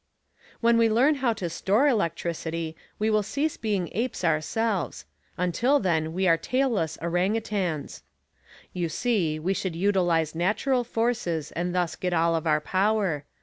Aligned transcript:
"When 0.61 0.79
we 0.79 0.89
learn 0.89 1.13
how 1.21 1.33
to 1.33 1.47
store 1.47 1.87
electricity, 1.87 2.75
we 2.97 3.11
will 3.11 3.21
cease 3.21 3.55
being 3.55 3.87
apes 3.91 4.23
ourselves; 4.23 5.05
until 5.37 5.79
then 5.79 6.11
we 6.11 6.27
are 6.27 6.37
tailless 6.39 6.97
orangutans. 7.03 8.01
You 8.73 8.89
see, 8.89 9.37
we 9.37 9.53
should 9.53 9.75
utilize 9.75 10.33
natural 10.33 10.83
forces 10.83 11.51
and 11.51 11.75
thus 11.75 11.95
get 11.95 12.13
all 12.13 12.33
of 12.35 12.47
our 12.47 12.59
power. 12.61 13.25